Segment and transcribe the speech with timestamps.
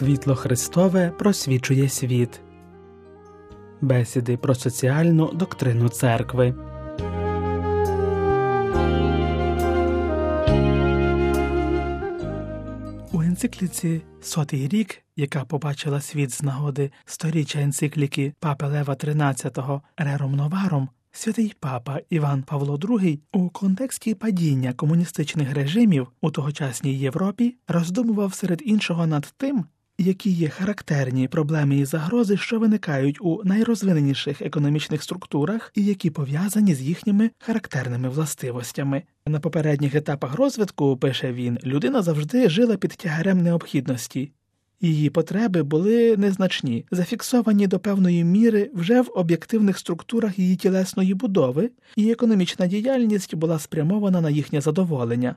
[0.00, 2.40] Світло Христове просвічує світ.
[3.80, 6.54] Бесіди про соціальну доктрину церкви.
[13.12, 20.36] У енцикліці Сотий рік, яка побачила світ з нагоди сторіччя енцикліки Папи Лева XIII Рером
[20.36, 28.34] Новаром, святий папа Іван Павло II у контексті падіння комуністичних режимів у тогочасній Європі роздумував
[28.34, 29.64] серед іншого над тим,
[30.00, 36.74] які є характерні проблеми і загрози, що виникають у найрозвиненіших економічних структурах, і які пов'язані
[36.74, 39.02] з їхніми характерними властивостями.
[39.26, 44.32] На попередніх етапах розвитку, пише він, людина завжди жила під тягарем необхідності.
[44.80, 51.70] Її потреби були незначні, зафіксовані до певної міри вже в об'єктивних структурах її тілесної будови,
[51.96, 55.36] і економічна діяльність була спрямована на їхнє задоволення.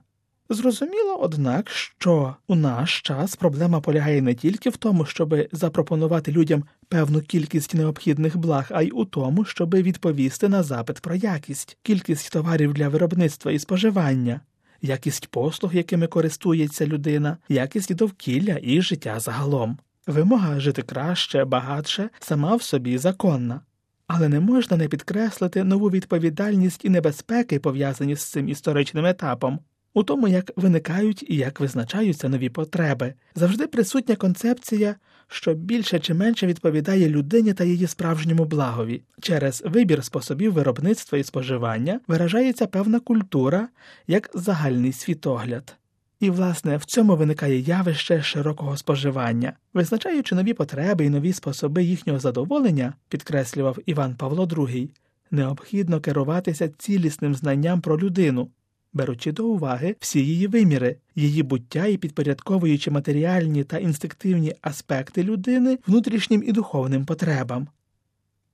[0.54, 6.64] Зрозуміло, однак, що у наш час проблема полягає не тільки в тому, щоб запропонувати людям
[6.88, 12.31] певну кількість необхідних благ, а й у тому, щоб відповісти на запит про якість, кількість
[12.31, 14.42] товарів для виробництва і споживання,
[14.81, 19.78] якість послуг, якими користується людина, якість довкілля і життя загалом.
[20.08, 23.62] Вимога жити краще, багатше, сама в собі законна.
[24.08, 29.59] Але не можна не підкреслити нову відповідальність і небезпеки, пов'язані з цим історичним етапом.
[29.94, 34.96] У тому, як виникають і як визначаються нові потреби, завжди присутня концепція,
[35.28, 39.02] що більше чи менше відповідає людині та її справжньому благові.
[39.22, 43.70] Через вибір способів виробництва і споживання виражається певна культура
[44.08, 45.76] як загальний світогляд.
[46.20, 52.20] І, власне, в цьому виникає явище широкого споживання, визначаючи нові потреби і нові способи їхнього
[52.20, 54.90] задоволення, підкреслював Іван Павло II,
[55.32, 58.50] необхідно керуватися цілісним знанням про людину
[58.94, 65.80] беручи до уваги всі її виміри, її буття і підпорядковуючи матеріальні та інстинктивні аспекти людини
[65.88, 67.68] внутрішнім і духовним потребам.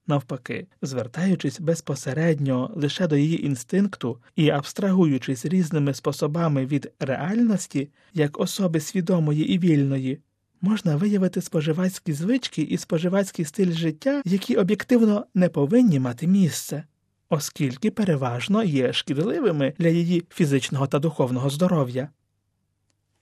[0.06, 8.80] Навпаки, звертаючись безпосередньо лише до її інстинкту і абстрагуючись різними способами від реальності, як особи
[8.80, 10.18] свідомої і вільної,
[10.60, 16.84] можна виявити споживацькі звички і споживацький стиль життя, які об'єктивно не повинні мати місце
[17.30, 22.08] оскільки переважно є шкідливими для її фізичного та духовного здоров'я.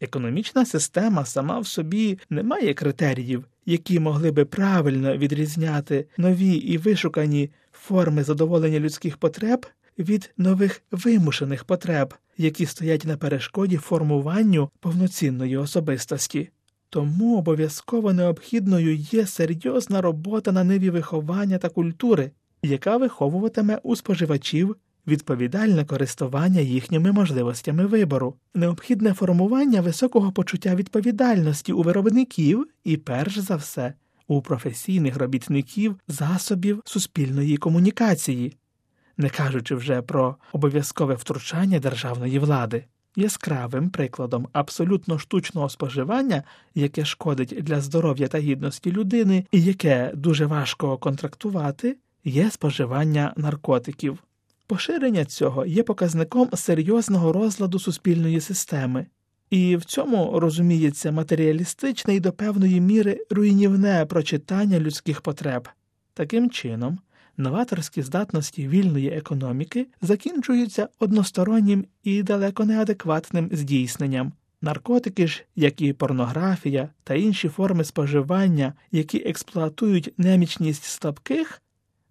[0.01, 6.79] Економічна система сама в собі не має критеріїв, які могли би правильно відрізняти нові і
[6.79, 9.67] вишукані форми задоволення людських потреб
[9.99, 16.51] від нових вимушених потреб, які стоять на перешкоді формуванню повноцінної особистості.
[16.91, 22.31] Тому обов'язково необхідною є серйозна робота на ниві виховання та культури,
[22.63, 24.77] яка виховуватиме у споживачів
[25.09, 33.57] відповідальне користування їхніми можливостями вибору, необхідне формування високого почуття відповідальності у виробників і, перш за
[33.57, 33.95] все,
[34.27, 38.57] у професійних робітників засобів суспільної комунікації,
[39.17, 42.85] не кажучи вже про обов'язкове втручання державної влади.
[43.17, 46.43] Яскравим прикладом абсолютно штучного споживання,
[46.75, 54.19] яке шкодить для здоров'я та гідності людини, і яке дуже важко контрактувати, є споживання наркотиків.
[54.67, 59.07] Поширення цього є показником серйозного розладу суспільної системи,
[59.51, 65.69] і в цьому розуміється матеріалістичне і до певної міри руйнівне прочитання людських потреб.
[66.15, 66.99] Таким чином,
[67.37, 74.33] новаторські здатності вільної економіки закінчуються одностороннім і далеко неадекватним здійсненням.
[74.63, 81.63] Наркотики ж, як і порнографія та інші форми споживання, які експлуатують немічність слабких,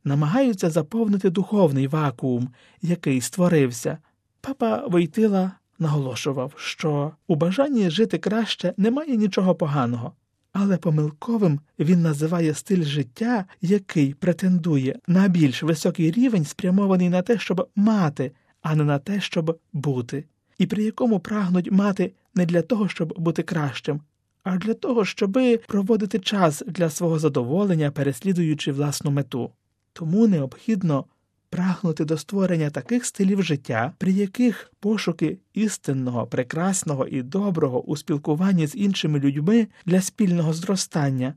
[0.07, 2.49] намагаються заповнити духовний вакуум,
[2.81, 3.97] який створився.
[4.41, 10.11] Папа Войтила наголошував, що у бажанні жити краще немає нічого поганого,
[10.53, 17.39] але помилковим він називає стиль життя, який претендує на більш високий рівень, спрямований на те,
[17.39, 18.31] щоб мати,
[18.61, 20.25] а не на те, щоб бути,
[20.57, 24.01] і при якому прагнуть мати не для того, щоб бути кращим.
[24.43, 29.51] А для того, щоби проводити час для свого задоволення, переслідуючи власну мету.
[29.97, 31.05] Тому необхідно
[31.49, 38.67] прагнути до створення таких стилів життя, при яких пошуки істинного, прекрасного і доброго у спілкуванні
[38.67, 41.33] з іншими людьми для спільного зростання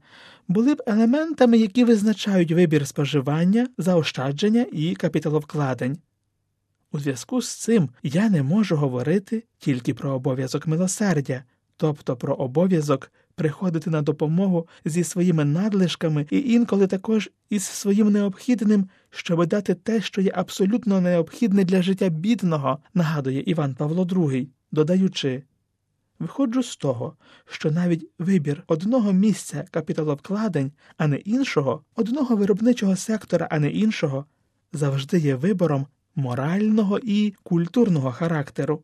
[0.48, 5.98] були б елементами, які визначають вибір споживання, заощадження і капіталовкладень.
[6.92, 11.44] У зв'язку з цим я не можу говорити тільки про обов'язок милосердя,
[11.80, 18.88] тобто про обов'язок приходити на допомогу зі своїми надлишками і інколи також із своїм необхідним,
[19.10, 25.42] щоб дати те, що є абсолютно необхідне для життя бідного, нагадує Іван Павло II, додаючи
[26.18, 33.48] Виходжу з того, що навіть вибір одного місця капіталовкладень, а не іншого, одного виробничого сектора,
[33.50, 34.24] а не іншого,
[34.72, 38.82] завжди є вибором морального і культурного характеру.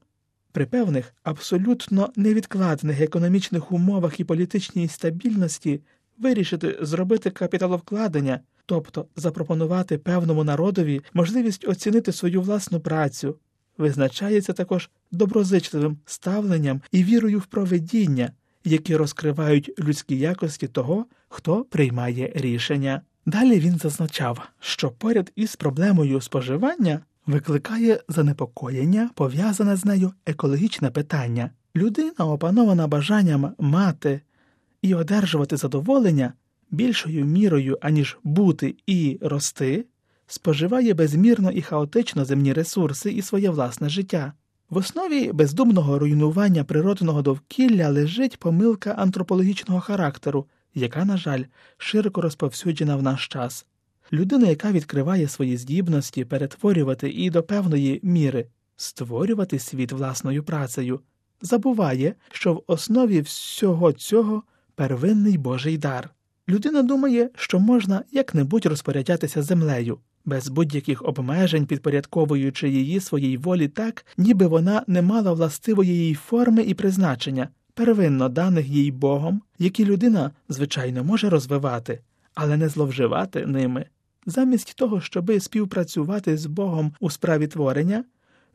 [0.57, 5.81] При певних абсолютно невідкладних економічних умовах і політичній стабільності
[6.19, 13.37] вирішити зробити капіталовкладення, тобто запропонувати певному народові можливість оцінити свою власну працю,
[13.79, 18.33] визначається також доброзичливим ставленням і вірою в проведіння,
[18.65, 23.01] які розкривають людські якості того, хто приймає рішення.
[23.27, 31.51] Далі він зазначав, що поряд із проблемою споживання викликає занепокоєння, пов'язане з нею екологічне питання.
[31.77, 34.21] Людина, опанована бажанням мати
[34.83, 36.33] і одержувати задоволення
[36.71, 39.87] більшою мірою, аніж бути і рости,
[40.27, 44.33] споживає безмірно і хаотично земні ресурси і своє власне життя.
[44.71, 51.45] В основі бездумного руйнування природного довкілля лежить помилка антропологічного характеру, яка, на жаль,
[51.79, 53.67] широко розповсюджена в наш час.
[54.13, 61.01] Людина, яка відкриває свої здібності перетворювати і до певної міри створювати світ власною працею,
[61.43, 64.43] забуває, що в основі всього цього
[64.75, 66.11] первинний Божий дар.
[66.49, 74.07] Людина думає, що можна як-небудь розпоряджатися землею, без будь-яких обмежень, підпорядковуючи її своїй волі так,
[74.17, 80.31] ніби вона не мала властивої її форми і призначення, первинно даних їй Богом, які людина,
[80.49, 82.01] звичайно, може розвивати,
[82.35, 83.87] але не зловживати ними.
[84.27, 88.05] Замість того, щоби співпрацювати з Богом у справі творення,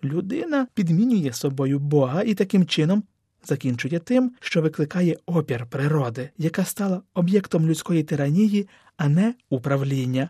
[0.04, 3.04] людина підмінює собою Бога і таким чином
[3.44, 10.30] закінчує тим, що викликає опір природи, яка стала об'єктом людської тиранії, а не управління.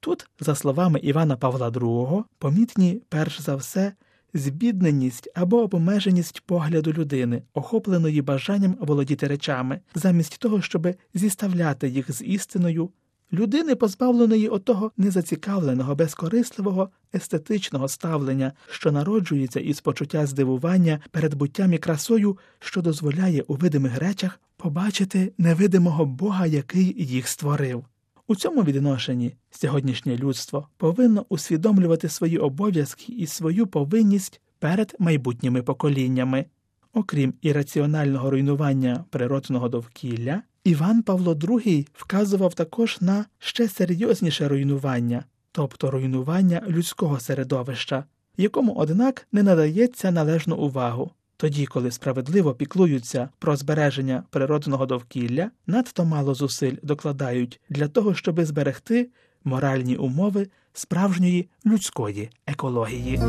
[0.00, 3.92] Тут, за словами Івана Павла II, помітні перш за все
[4.34, 12.22] збідненість або обмеженість погляду людини, охопленої бажанням володіти речами, замість того, щоб зіставляти їх з
[12.24, 12.90] істиною,
[13.32, 21.78] людини, позбавленої отого незацікавленого, безкорисливого естетичного ставлення, що народжується із почуття здивування перед буттям і
[21.78, 27.84] красою, що дозволяє у видимих речах побачити невидимого Бога, який їх створив.
[28.26, 36.44] У цьому відношенні сьогоднішнє людство повинно усвідомлювати свої обов'язки і свою повинність перед майбутніми поколіннями.
[36.92, 45.90] Окрім ірраціонального руйнування природного довкілля, Іван Павло II вказував також на ще серйозніше руйнування, тобто
[45.90, 48.04] руйнування людського середовища,
[48.36, 51.10] якому, однак, не надається належну увагу.
[51.36, 58.44] Тоді, коли справедливо піклуються про збереження природного довкілля, надто мало зусиль докладають для того, щоби
[58.44, 59.10] зберегти
[59.44, 63.20] моральні умови справжньої людської екології.